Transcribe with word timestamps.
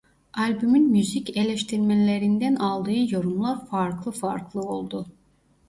Albümün 0.33 0.89
müzik 0.91 1.37
eleştirmenlerinden 1.37 2.55
aldığı 2.55 3.13
yorumlar 3.13 3.65
farklı 3.67 4.11
farklı 4.11 4.61
oldu. 4.61 5.05